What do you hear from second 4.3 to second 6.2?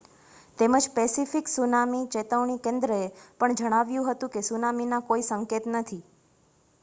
કે સુનામીના કોઈ સંકેત નથી